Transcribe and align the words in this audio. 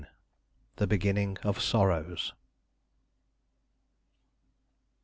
THE 0.77 0.87
BEGINNING 0.87 1.37
OF 1.43 1.61
SORROWS. 1.61 2.33